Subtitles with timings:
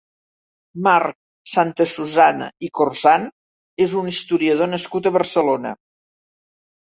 [0.85, 3.27] Marc Santasusana i Corzan
[3.87, 5.75] és un historiador nascut a Barcelona.